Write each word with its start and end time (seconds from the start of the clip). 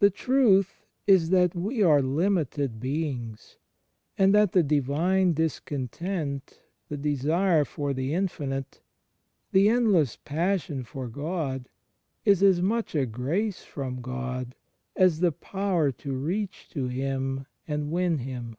The 0.00 0.10
truth 0.10 0.82
is 1.06 1.30
that 1.30 1.54
we 1.54 1.80
are 1.80 2.02
limited 2.02 2.80
beings; 2.80 3.58
and 4.18 4.34
that 4.34 4.50
the 4.50 4.62
"divine 4.64 5.34
discontent," 5.34 6.62
the 6.88 6.96
desire 6.96 7.64
for 7.64 7.94
the 7.94 8.12
infinite, 8.12 8.80
the 9.52 9.68
endless 9.68 10.16
passion 10.16 10.82
for 10.82 11.06
God, 11.06 11.68
is 12.24 12.42
as 12.42 12.60
much 12.60 12.96
a 12.96 13.06
grace 13.06 13.62
from 13.62 14.00
God 14.02 14.56
as 14.96 15.20
the 15.20 15.30
power 15.30 15.92
to 15.92 16.12
reach 16.12 16.68
to 16.70 16.88
Him 16.88 17.46
and 17.68 17.92
win 17.92 18.18
Him. 18.18 18.56